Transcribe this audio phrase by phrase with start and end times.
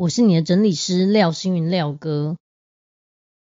[0.00, 2.38] 我是你的整理师廖星云廖哥，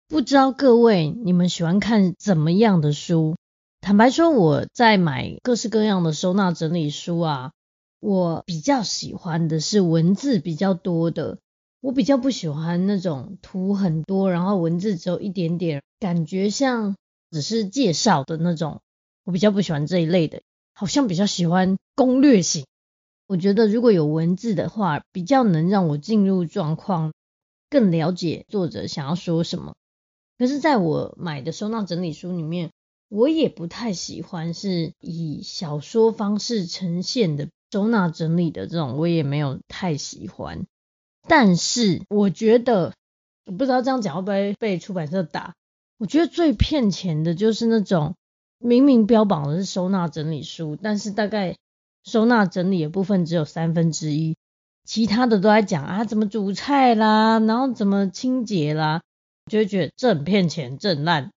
[0.08, 3.36] 不知道各位你们喜欢看怎么样的书？
[3.80, 7.52] 坦白说，我在买各式各样的收纳整理书啊，
[8.00, 11.38] 我比较喜欢的是文字比较多的，
[11.80, 16.96] 我比较不喜欢那种图很多，然后文字只有一点点，感觉像
[17.30, 18.82] 只是介绍的那种，
[19.26, 20.42] 我比较不喜欢这一类的，
[20.74, 22.66] 好像比较喜欢攻略型。
[23.28, 27.12] 我觉得如果有文字的话，比较能让我进入状况，
[27.70, 29.76] 更了解作者想要说什么。
[30.38, 32.72] 可是，在我买的收纳整理书里面，
[33.10, 40.66] 我也不太喜欢是以小说方式呈现的收纳整理的这种，我也没有太喜欢。
[41.28, 42.94] 但是，我觉得
[43.44, 45.54] 不知道这样讲会不会被出版社打。
[45.98, 48.16] 我觉得最骗钱的就是那种
[48.58, 51.58] 明明标榜的是收纳整理书，但是大概。
[52.08, 54.38] 收纳整理的部分只有三分之一，
[54.86, 59.02] 其他的都在讲啊，怎么煮菜啦，然后怎么清洁啦，
[59.52, 61.32] 就会觉得这很骗钱，这很烂。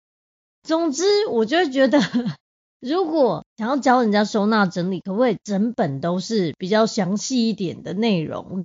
[0.63, 1.99] 总之，我就会觉得，
[2.79, 8.63] 如果想要教人家收纳整理，可不可以整本都是比较详细一点的内容？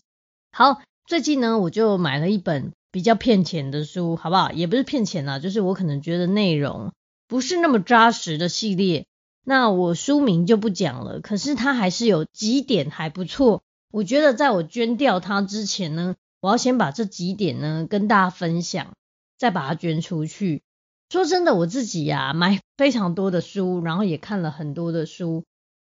[0.52, 4.52] 好，最近呢，我就买了一本比较骗钱的书，好不好？
[4.52, 6.92] 也不是骗钱啦，就是我可能觉得内容
[7.26, 9.06] 不是那么扎实的系列。
[9.48, 13.62] 那我书名就不讲了，可是它还是有几点还不错。
[13.92, 18.94] 我觉得在我捐掉它之前呢，我要先把这几点呢跟大家分享，
[19.38, 20.64] 再把它捐出去。
[21.10, 25.44] 说真的，我自己呀买非常多的书，然后也看了很多的书，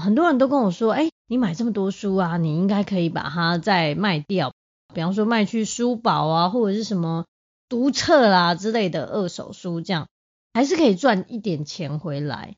[0.04, 4.52] 很多人都跟我说，哎，你买这么多书啊，你应该可以把它再卖掉，
[4.96, 7.26] 比方说卖去书宝啊，或者是什么
[7.70, 10.08] 读册啦之类的二手书，这样
[10.56, 12.56] 还是可以赚一点钱回来。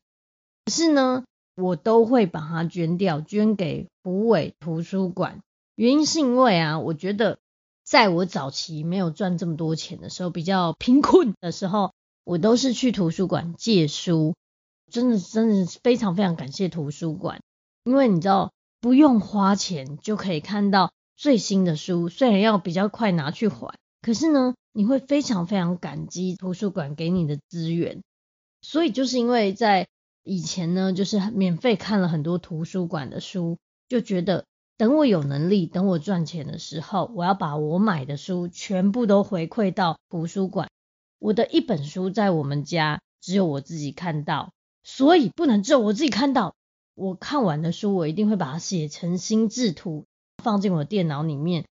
[0.66, 5.40] 可是呢，我都会把它捐掉，捐给虎尾图书馆。
[5.76, 7.38] 原因是因为啊，我觉得
[7.84, 11.92] 在我早期没有赚这么多钱的时候，比较贫困的时候，
[12.24, 14.34] 我都是去图书馆借书。
[14.90, 17.40] 真的，真的非常非常感谢图书馆，
[17.84, 23.72] 因为你知道，不用花钱就可以看到最新的书，虽然要比较快拿去还，
[24.02, 28.02] 可是呢，你会非常非常感激图书馆给你的资源。
[28.62, 29.86] 所以就是因为在
[30.28, 34.44] 以前呢，就是免费看了很多图书馆的书，就觉得
[34.76, 40.68] 等我有能力，等我赚钱的时候，我要把我买的书全部都回馈到图书馆。
[41.20, 44.50] 我的一本书在我们家只有我自己看到，
[44.82, 46.56] 所以不能只有我自己看到。
[46.96, 50.06] 我看完的书，我一定会把它写成心智图，
[50.42, 51.66] 放进我的电脑里面，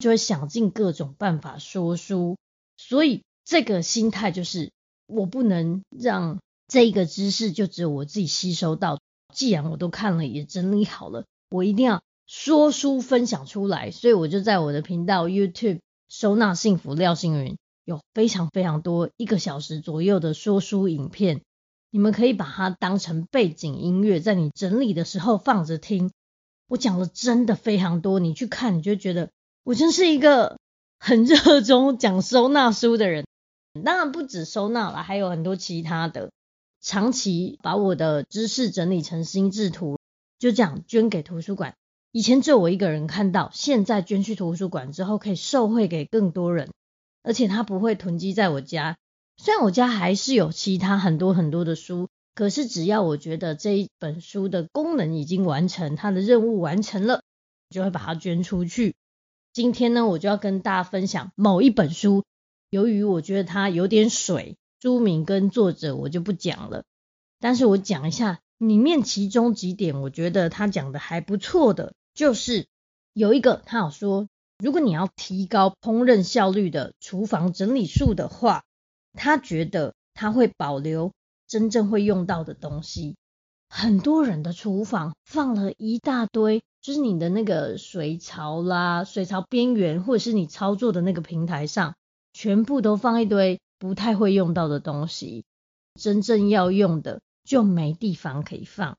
[0.00, 2.36] 就会想尽各种办法说书。
[2.76, 4.72] 所以这个心态就是，
[5.06, 6.40] 我不能让。
[6.70, 9.00] 这个知识就只有我自己吸收到，
[9.34, 21.42] 既然我都看了也整理好了，我一定要说书分享出来，所以我就在我的频道 YouTube 收纳幸福廖星云有非常非常多一个小时左右的说书影片，
[21.90, 26.12] 你们可以把它当成背景音乐，在你整理的时候放着听。
[26.68, 29.30] 我讲了真的非常多，你去看你就觉得
[29.64, 30.56] 我真是一个
[31.00, 33.26] 很热衷讲收纳书的人，
[33.84, 36.30] 当然不止收纳了，还有很多其他的。
[36.80, 39.98] 长期把我的知识整理成心智图，
[40.38, 41.74] 就这样捐给图书馆。
[42.10, 46.70] 以前只有我一个人看到，现在捐去图书馆之后，可以受惠给更多人，
[47.22, 48.96] 而且它不会囤积在我家。
[49.36, 57.22] 虽然我家还是有其他很多很多的书，可是只要我觉得这一本书的功能已经完成，它的任务完成了，
[57.68, 58.94] 就会把它捐出去。
[59.52, 62.24] 今天呢，我就要跟大家分享某一本书，
[62.70, 64.56] 由于我觉得它有点水。
[64.80, 66.84] 书名跟作者我就不讲了，
[67.38, 72.66] 但是我讲一下里面其中几点，我觉得他讲的还不错的，就是
[73.12, 74.26] 有一个他有说，
[74.58, 78.64] 如果你要提高烹饪效率的厨房整理术的话，
[79.12, 81.12] 他觉得他会保留
[81.46, 83.16] 真正会用到的东西。
[83.68, 91.94] 很多人的厨房放了一大堆，就是你的那个水槽啦、水槽边缘，或者是你操作的那个平台上，
[92.32, 93.60] 全部都放一堆。
[93.80, 95.44] 不太会用到的东西，
[96.00, 98.96] 真正要用的就没地方可以放，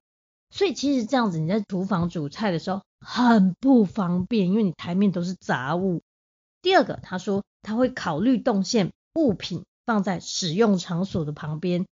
[0.49, 6.01] 所以其实这样子你在厨房煮菜的时候很不方便，因为你台面都是杂物。
[6.63, 11.85] 第二个，他说他会考虑动线物品放在使用场所的旁边。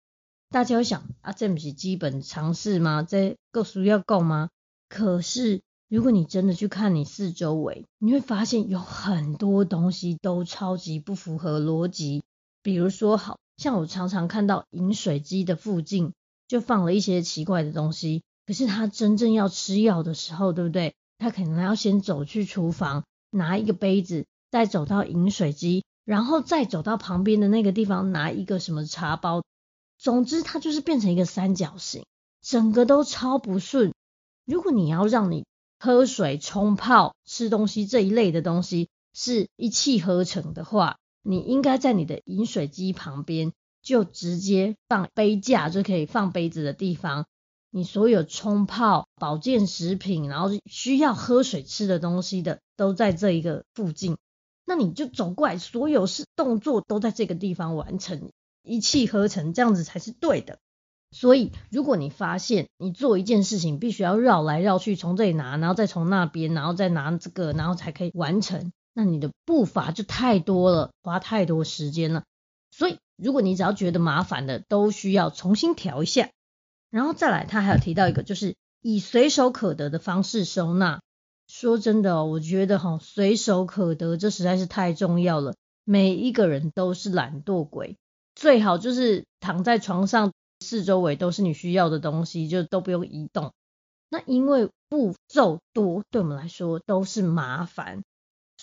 [0.49, 3.03] 大家会想啊，这不是基本常识吗？
[3.03, 4.49] 这够需要够吗？
[4.89, 12.23] 可是如果你真的去看你四周围，你会发现有很多东西都超级不符合逻辑。
[12.69, 16.13] 比如说，好像我常常看到饮水机的附近
[16.47, 18.21] 就放了一些奇怪的东西。
[18.45, 20.93] 可是他真正要吃药的时候，对不对？
[21.17, 29.41] 他可能要先走去厨房拿一个杯子，再走到饮水机，然后再走到旁边的那个地方拿一个什么茶包。
[29.97, 32.05] 总之，它就是变成一个三角形，
[32.39, 33.95] 整个都超不顺。
[34.45, 35.43] 如果你要让你
[35.79, 40.97] 喝水、冲泡、吃东西这一类的东西是一气呵成的话，
[41.29, 43.53] 你应该在你的饮水机旁边
[43.83, 47.27] 就直接放杯架，就可以放杯子的地方。
[47.69, 54.17] 你所有冲泡、保健食品，然后需要喝水、吃的东西的，都在这一个附近。
[54.65, 58.31] 那你就走过来，所有事动作都在这个地方完成。
[58.63, 60.57] 一气呵成，这样子才是对的。
[61.11, 72.23] 所以，如果你发现你做一件事情必须要绕来绕去，从这里拿，然后再从那边，然后再拿这个，然后才可以完成，那你的步伐就太多了，花太多时间了。
[72.71, 76.29] 所以，如果你只要觉得麻烦的，都需要重新调一下。
[76.89, 81.01] 然后再来，他还有提到一个，就是以随手可得的方式收纳。
[81.47, 85.55] 说真的哦，我觉得哈，随手可得这实在是太重要了。
[85.83, 87.97] 每一个人都是懒惰鬼。
[88.35, 93.51] 最好就是躺在床上，四周围都是你需要的东西，就都不用移动。
[94.09, 98.03] 那因为步骤多，对我们来说都是麻烦，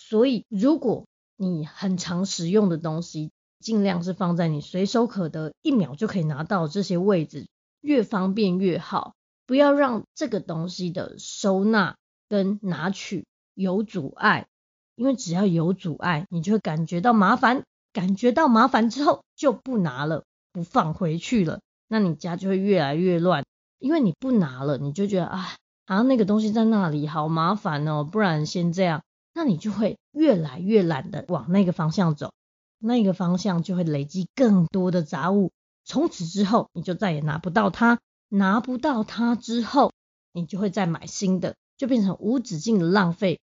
[0.08, 1.04] 所以如果
[1.36, 7.48] 你很常使用的东西，尽量是放在你随手可得，一秒就可以拿到这些位置，
[7.80, 9.14] 越方便越好。
[9.46, 11.96] 不要让这个东西的收纳
[12.28, 13.24] 跟拿取
[13.54, 14.46] 有阻碍，
[14.94, 17.64] 因为只要有阻碍，你就会感觉到麻烦。
[17.92, 20.22] 感觉到麻烦之后就不拿了，
[20.52, 23.44] 不放回去了，那你家就会越来越乱，
[23.78, 25.54] 因为你不拿了，你就觉得啊，
[25.86, 29.02] 好像那个东西在那里好麻烦哦，不然先这样，
[29.36, 32.32] 那你就会越来越懒得往那个方向走，
[32.78, 35.52] 那个方向就会累积更多的杂物，
[35.84, 38.00] 从此之后你就再也拿不到它，
[38.30, 39.92] 拿不到它之后，
[40.32, 43.38] 你就会再买新的，就变成无止境的浪费，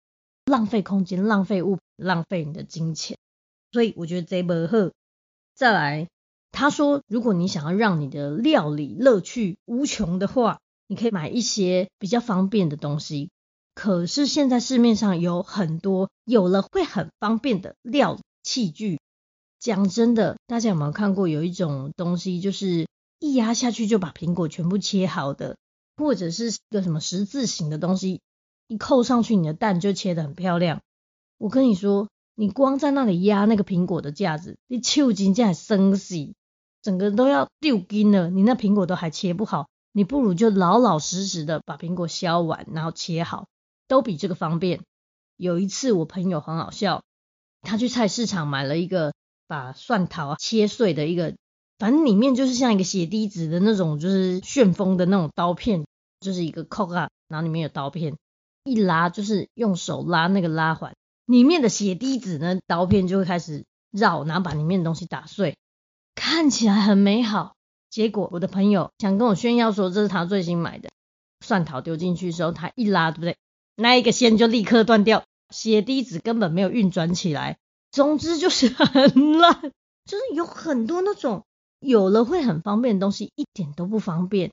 [0.44, 3.16] 浪费空间，浪费物，浪费你的金钱。
[3.72, 4.90] 所以我觉得这不好。
[5.54, 6.06] 再来，
[6.52, 13.30] 他说，如果你想要让你的料理乐趣无穷的话，你可以买一些比较方便的东西。
[13.78, 18.98] 可是现在市面上有很多有了会很方便的料器具。
[19.60, 22.88] 讲真的，大家有没有看过有一种东西，就是
[23.20, 25.56] 一压下去就把苹果全部切好的，
[25.96, 28.20] 或者是一个什么十字形的东西，
[28.66, 30.80] 一扣上去，你的蛋就切得很漂亮。
[31.38, 32.08] 我跟你说。
[32.40, 36.34] 你光在那里压那个苹果的架子，你手真的生死，
[36.82, 38.30] 整个都要丢筋了。
[38.30, 43.48] 你那苹果都还切不好，你不如就老老实实的把苹果削完，然后切好，
[43.88, 44.82] 都比这个方便。
[45.36, 47.02] 有一次我朋友很好笑，
[47.62, 49.14] 他去菜市场买了一个
[49.46, 51.34] 把蒜头切碎的一个，
[51.78, 55.84] 反正里面就是像一个血滴子的那种，就是旋风的那种刀片，
[56.20, 58.16] 就是一个扣啊，然后里面有刀片，
[58.64, 60.94] 一拉就是用手拉那个拉环。
[61.26, 65.56] 里面的血滴子呢，刀片就会开始绕，然后把里面的东西打碎，
[66.14, 67.54] 看起来很美好。
[67.90, 70.90] 结果我的朋友想跟我炫耀说，这是他最新买的
[71.40, 73.36] 蒜头，丢进去的时候，他一拉，对不对？
[73.80, 77.58] 那一个线就立刻断掉，血滴子根本没有运转起来。
[77.92, 79.60] 总之就是很烂，
[80.04, 81.44] 就是有很多那种
[81.78, 84.50] 有了会很方便的东西，一点都不方便。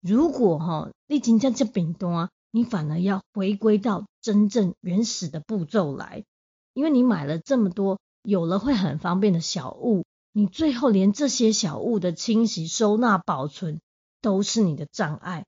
[0.00, 2.28] 如果哈，你今天这饼多啊。
[2.50, 6.24] 你反而要回归到真正原始的步骤来，
[6.72, 13.82] 因为你买了这么多，有了会很方便的小物，你最后连这些小物的清洗、收纳、保存
[14.22, 15.44] 都是你的障碍，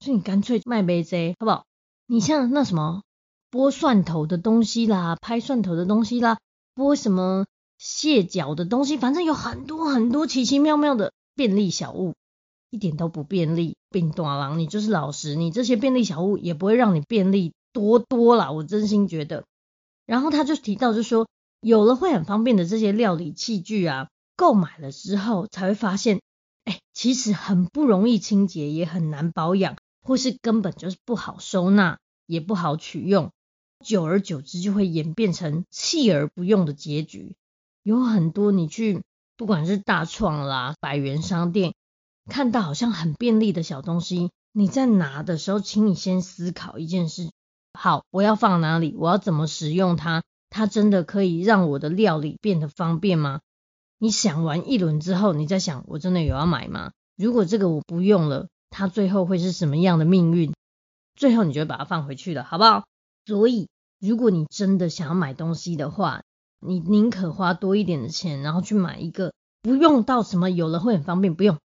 [0.00, 1.64] 所以你干脆卖杯子，好不好？
[2.12, 3.04] 你像那什么
[3.50, 6.36] 剥蒜头的东西啦，拍蒜头的东西啦，
[6.74, 7.46] 剥什么
[7.78, 12.12] 蟹脚的东西，反正有很多很多奇奇妙妙的便利小物。
[12.68, 19.44] 一点都不便利，并短郎，你就是老实，你这些便利小物也不会让你便利多多啦，我真心觉得。
[20.04, 21.26] 然后他就提到，就说
[21.62, 26.20] 有了会很方便的这些料理器具啊，购买了之后才会发现，
[26.64, 31.98] 哎，其实很不容易清洁，也很难保养，或是根本就是不好收纳，
[32.32, 33.30] 也不好取用，
[33.84, 37.34] 久而久之就会演变成弃而不用的结局。
[37.82, 39.02] 有很多你去，
[39.36, 41.74] 不管是大创啦、百元商店。
[42.30, 47.30] 看到好像很便利的小东西，你在拿的时候，请你先思考一件事：
[47.74, 48.94] 好，我要放哪里？
[48.96, 50.22] 我要怎么使用它？
[50.48, 53.40] 它真的可以让我的料理变得方便吗？
[53.98, 56.92] 你想完一轮之后，你再想，我真的有要买吗？
[57.14, 60.54] 如果这个我不用了，它最后会是什么样的命运？
[61.22, 62.84] 最后你就会把它放回去了，好不好？
[63.26, 63.68] 所以，
[64.00, 66.24] 如果你真的想要买东西的话，
[66.58, 71.60] 你宁可花多一点的钱，然后去买一个不用到什么有了会很方便，不用，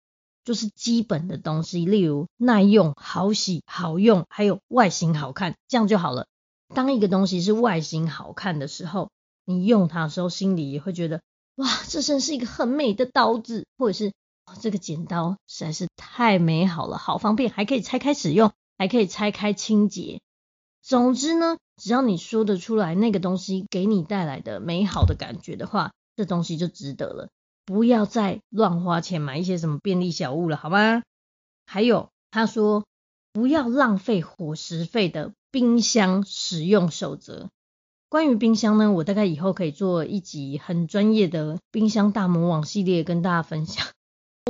[0.42, 6.26] 就是基本的东西，例如耐用、好洗、好用，还有外形好看，这样就好了。
[6.74, 9.10] 当一个东西是外形好看的时候，
[9.44, 11.20] 你用它的时候，心里也会觉得，
[11.56, 14.14] 哇，这真是一个很美的刀子，或者是
[14.62, 18.50] 这个剪刀实在是太美好了，好方便，还可以拆开使用。
[18.78, 20.20] 还可以拆开清洁。
[20.82, 27.28] 总之呢，只要你说得出来那个东西给你带来的美好的感觉的话，这东西就值得了。
[27.64, 31.02] 不要再乱花钱买一些什么便利小物了，好吗？
[31.66, 32.84] 还有他说
[33.32, 37.48] 不要浪费伙食费的冰箱使用守则。
[38.08, 43.86] 关于冰箱呢，我大概以后可以做一集很专业的冰箱大魔王系列跟大家分享。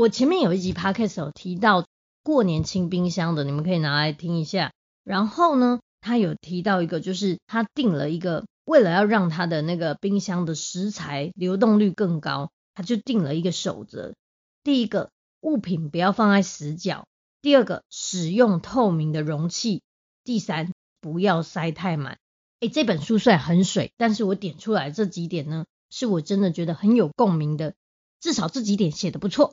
[0.01, 1.85] 我前面有一集 podcast 有提到。
[2.23, 4.73] 过年清冰箱的，你们可以拿来听一下。
[5.03, 14.15] 然后呢，他有提到一个，就是他定了一个，为了要让他的那个冰箱的食材流动率更高，他就定了一个守则。
[14.63, 15.11] 第一个，
[15.41, 17.05] 物品不要放在死角；
[17.41, 19.81] 第二个，使用透明的容器；
[20.23, 22.19] 第三，不要塞太满。
[22.61, 27.75] 诶，这本书虽然很水，但是我点出来这几点呢，是我真的觉得很有共鸣的，
[28.21, 29.53] 至少这几点写得不错。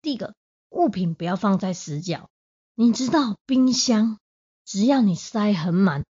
[0.00, 0.32] 第一个。
[0.70, 2.28] 物品不要放在死角，
[2.74, 4.18] 你知道冰箱，
[4.64, 6.04] 只要你塞很满，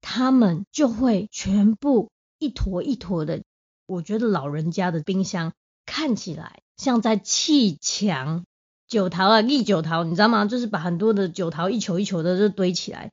[0.00, 3.42] 它们就会全部一坨一坨的。
[3.86, 5.52] 我觉得老人家的冰箱
[5.84, 8.44] 看起来像在砌墙，
[8.86, 10.46] 酒桃啊，立酒桃，你知道吗？
[10.46, 13.10] 就是把很多的酒桃一球一球的就堆起来，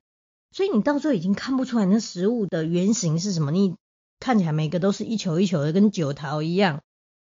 [0.52, 3.76] 所以你到时候已经看不出来那食物的原型是什么，你
[4.20, 6.82] 看起来每个都是一球一球的，跟酒桃一样。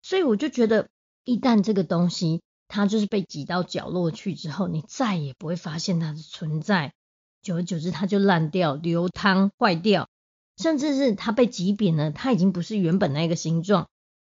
[0.01, 0.87] 所以我就觉得，
[1.25, 6.93] 一旦这个东西，它就是被挤到角落去之后，你再也不会发现它的存在。
[7.41, 10.09] 久而久之，它就烂掉、流汤、坏掉，
[10.57, 13.87] 甚至是它被挤扁了，它已经不是原本那个形状。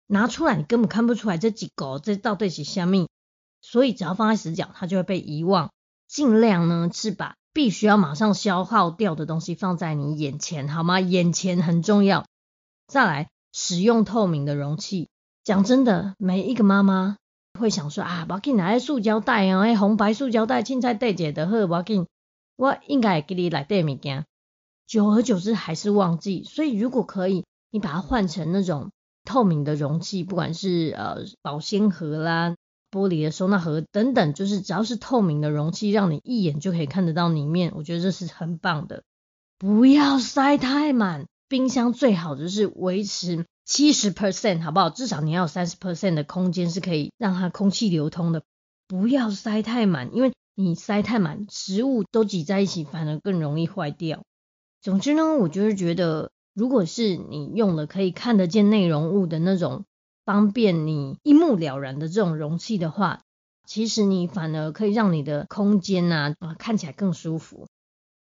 [0.07, 3.07] 拿出来你根本看不出来这几个这到底是虾米。
[3.61, 5.71] 所以只要放在死角，它就会被遗忘。
[6.07, 10.99] 尽量呢是把必须要马上消耗掉的东西放在你眼前，好吗？
[10.99, 12.25] 眼前很重要。
[12.87, 15.07] 再来，使用透明的容器。
[15.43, 17.17] 讲真的，每一个妈妈。
[17.59, 22.07] 会想说啊，不要紧，拿个塑胶袋啊，哎，红白塑胶袋，凊彩带一个就好，不要紧，
[22.55, 24.25] 我应该会给你来带物件。
[24.87, 28.91] 久而久之还是忘记，所以如果可以，你把它换成那种
[29.23, 32.55] 透明的容器，不管是呃保鲜盒啦、
[32.91, 39.03] 玻璃的收纳盒等等，就是只要是透明的容器，让你一眼就可以看得到里面，我觉得这是很棒的。
[39.57, 43.45] 不要塞太满，冰箱最好就是维持。
[43.65, 44.89] 七十 percent 好不好？
[44.89, 48.43] 至少你要有三十 percent 的空间是可以让它空气流通的，
[48.87, 54.21] 不要塞太满，因为你塞太满，食物都挤在一起，反而更容易坏掉。
[54.81, 59.85] 总之呢，我就是觉得，如果是你用了可以看得见内容物的那种
[60.25, 63.21] 方便你一目了然的这种容器的话，
[63.65, 67.67] 其实你反而可以让你的空间啊看起来更舒服。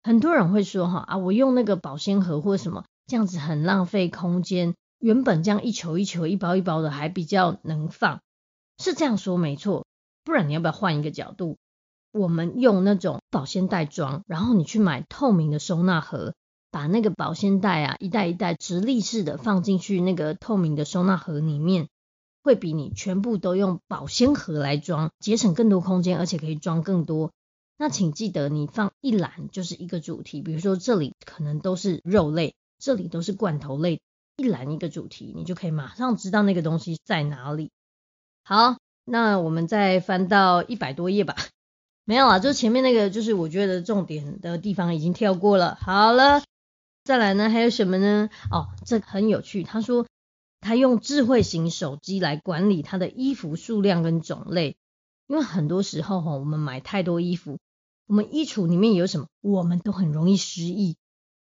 [0.01, 4.73] 很多人会说哈啊，我用那个保鲜盒或者什么，这样子很浪费空间。
[4.99, 8.21] 原本这样一球一球、一包一包的还比较能放，
[8.77, 9.85] 是这样说没错。
[10.23, 11.57] 不然你要不要换一个角度？
[12.11, 16.33] 我们用那种保鲜袋装，然后你去买透明的收纳盒，
[16.71, 21.89] 把那个保鲜袋啊一袋一袋直立式的放进去那个透明的收纳盒里面，
[22.43, 27.31] 会比你全部都用保鲜盒来装节省更多空间，而且可以装更多。
[27.77, 34.01] 那请记得你放一篮就是一个主题，比如说这里可能都是肉类，这里都是罐头类。
[34.37, 37.71] 一栏一个主题，你就可以马上知道那个东西在哪里。
[38.43, 41.35] 好，那我们再翻到一百多页吧。
[42.05, 45.75] 没有啊，就前面那个，就是我觉得重点的地方已经跳过了。
[45.81, 46.43] 好了，
[47.03, 48.29] 再来呢，还有什么呢？
[48.51, 49.63] 哦，这很有趣。
[49.63, 50.05] 他说
[50.61, 54.77] 他用智慧型手机来管理他的衣服数量跟种类，
[55.25, 57.57] 因为很多时候哈，我们买太多衣服，
[58.05, 60.95] 我们衣橱里面有什么，我们都很容易失忆。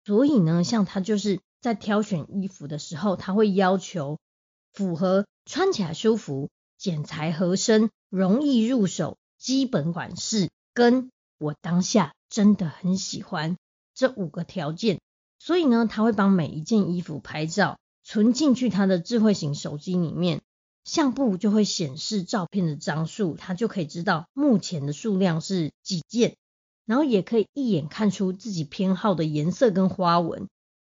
[0.04, 1.38] 所以呢，像他就是。
[1.60, 4.18] 在挑选衣服的时候，他会要求
[4.72, 6.48] 符合穿起来舒服、
[6.78, 13.56] 剪裁合身、容易入手、基本款式，跟我当下真的很喜欢
[13.94, 15.00] 这五个条件。
[15.38, 20.40] 所以呢，他会帮每一件衣服拍照，存进去他的智慧型手机里面，
[20.84, 26.36] 相簿就会显示照片的张数，他就可以知道目前的数量是几件，
[26.84, 30.46] 然后也可以一眼看出自己偏好的颜色跟花纹。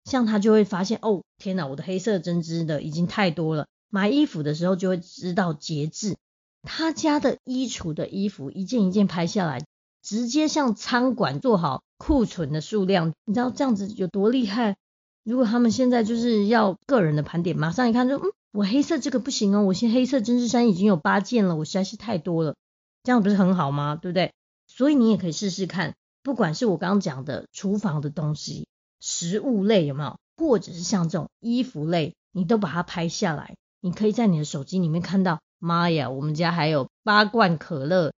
[0.07, 3.67] 像他就会发现，哦，天哪，我的黑色针织的已经太多了。
[3.91, 6.17] 买衣服的时候就会知道节制。
[6.63, 9.65] 他家的衣橱的衣服一件一件拍下来，
[10.03, 13.13] 直接向仓管做好库存的数量。
[13.25, 14.77] 你知道这样子有多厉害？
[15.25, 18.23] 如果他们现在就是要个人的盘点，马上一看就，嗯，
[18.53, 22.55] 我黑色这个不行哦，我现黑色针织衫已经有八件了，我实在是太多了，
[23.03, 23.97] 这样不是很好吗？
[24.01, 24.33] 对不对？
[24.69, 28.67] 所以你也可以试试看，不管是我刚刚讲的厨房的东西、
[29.09, 33.55] 食物类有没有，或者是像这种衣服类，你都把它拍下来。
[33.81, 38.13] 你可以在你的手机里面看到，妈呀，我们家还有八罐可乐、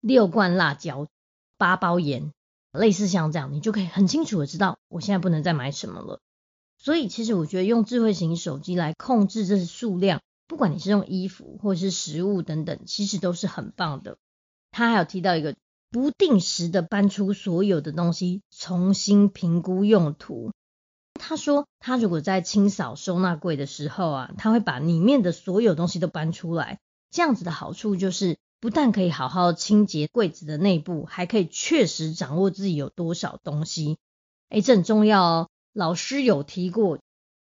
[0.00, 1.06] 六罐辣椒、
[1.58, 2.32] 八包盐，
[2.72, 6.18] 类似像这样，你就可以很清楚的知道我现在不能再买什么了。
[6.76, 14.16] 所以，其实我觉得用智慧型手机来控制这些数量，不管你是用衣服或者是食物等等，其实都是很棒的。
[14.72, 15.54] 他还有提到一个
[15.92, 20.50] 不定时的搬出所有的东西，重新评估用途。
[21.12, 26.80] 他说，他如果在清扫收纳柜的时候啊，他会把里面的所有东西都搬出来。
[27.10, 33.98] 这样子的好处就是，不但可以好好清洁柜子的内部，还可以确实掌握自己有多少东西。
[34.48, 35.48] 诶，这很重要哦。
[35.74, 37.00] 老师有提过，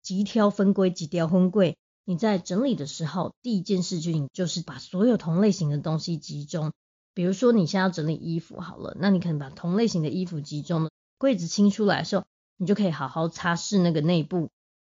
[0.03, 1.79] 即挑分柜，即雕分柜。
[2.05, 6.73] 你在整理的时候，第一件事情就是把所有同类型的东西集中。
[7.17, 12.27] 比如说，你现在要整理衣服好了，那你可能把同类型的衣服集中，柜子清出来的时候，
[12.59, 14.51] 你就可以好好擦拭那个内部。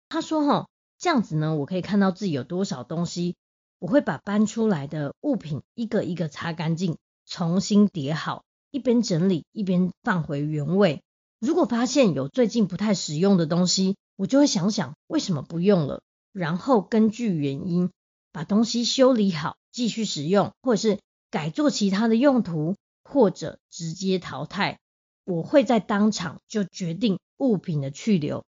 [0.08, 3.36] 他说：“哈，这样子呢，我可以看到自己有多少东西。
[3.78, 11.04] 我会把搬出来的物品一个一个擦干净，重新叠好，一边整理一边放回原位。”
[11.38, 17.92] 如果发现有最近不太实用的东西，我就会想想为什么不用了，然后根据原因
[18.32, 20.98] 把东西修理好，继续使用，或者是
[21.30, 24.78] 改做其他的用途，或者直接淘汰。
[25.24, 28.44] 我会在当场就决定物品的去留，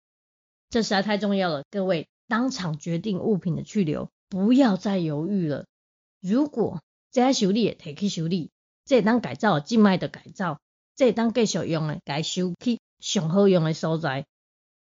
[0.69, 5.65] 这实在太重要了，各位，当场决定物品的去留，不要再犹豫了。
[6.21, 8.51] 如果这修理也可以修理，
[8.85, 10.61] 这当改造静脉的改造。
[10.95, 14.27] 这当继续用的，改修去上好用的所在。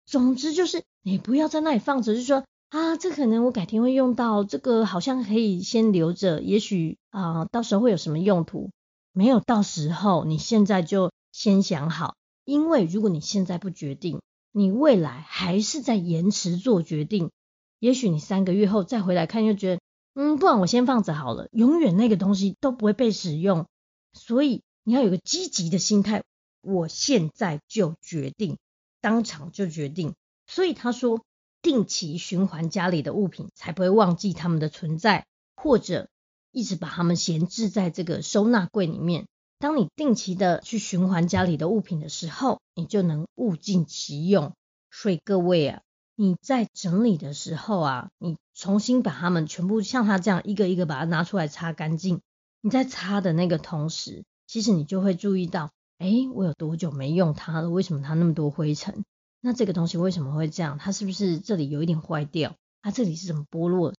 [0.06, 8.72] 总之就是，你不要在那里放着，就说啊，这可能我改天会用到，这个好像可以先留着，也许啊、到时候会有什么用途。
[9.12, 17.30] 没有到时候，你现在就先想好，因为如果你现在不决定，你未来还是在延迟做决定。
[17.78, 19.82] 也许你三个月后再回来看，又觉得，
[20.16, 23.68] 嗯，不然我先放着好了，永远那个东西都不会被使用，
[24.14, 24.64] 所以。
[24.86, 26.24] 你要有个积极的心态，
[26.62, 28.58] 我现在就决定，
[29.00, 30.14] 当场就决定。
[30.46, 31.22] 所以他说，
[31.64, 36.10] 定期循环家里的物品，才不会忘记他们的存在，或者
[36.52, 39.26] 一直把他们闲置在这个收纳柜里面。
[39.60, 44.52] 当你定期的去循环家里的物品的时候，你就能物尽其用。
[44.92, 45.82] 所以各位啊，
[46.16, 52.20] 你在整理的时候啊，你重新把它们全部像他这样一个一个把它拿出来擦干净。
[52.60, 57.70] 你在擦的那个同时，其实你就会注意到，哎，我有多久没用它了？
[57.70, 59.06] 为什么它那么多灰尘？
[59.46, 60.78] 那这个东西为什么会这样？
[60.78, 62.56] 它是不是这里有一点坏掉？
[62.82, 63.94] 它这里是怎么剥落？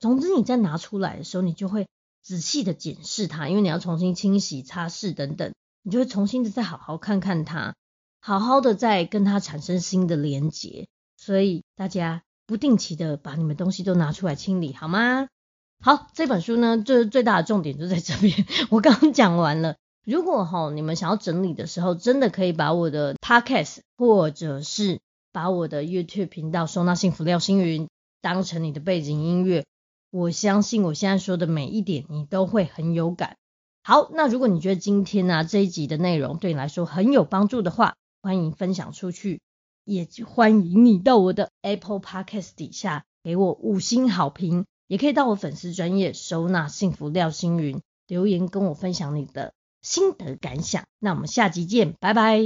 [0.00, 1.86] 总之，你在拿出来的时候，你就会
[2.20, 7.76] 仔细的检视它，因为你要重新清洗、擦拭等等，你就会重新的再好好看看它，
[8.20, 10.88] 好好的再跟它产生新的连结。
[11.16, 15.28] 所以大家不定期的把你们东西都拿出来清理，好吗？
[15.80, 19.76] 好，这本书呢，就是最大的重点就在这边， 我刚刚讲完了。
[20.10, 25.00] 如果哈你们想要整理的时候，真的可以把我的 podcast 或者是
[25.32, 27.90] 把我的 YouTube 频道收纳幸福廖星云
[28.22, 29.66] 当成你的背景音乐，
[30.10, 33.36] 我相信我现在说的每一点你都会很有感。
[33.82, 39.42] 好，那如果你觉得今天呢、这一集的内容对你来说很有帮助的话，欢迎分享出去，
[39.84, 49.52] 也欢迎你到我的 Apple Podcast 底下给我五星好评，也可以到我粉丝专业收纳幸福廖星云留言跟我分享你的。
[49.88, 52.42] 心得感想，那我们下集见，拜拜。